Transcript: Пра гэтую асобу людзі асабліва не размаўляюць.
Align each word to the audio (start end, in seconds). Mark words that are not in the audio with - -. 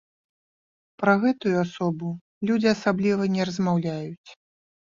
Пра 1.01 1.13
гэтую 1.23 1.53
асобу 1.65 2.09
людзі 2.51 2.73
асабліва 2.75 3.31
не 3.37 3.49
размаўляюць. 3.53 4.29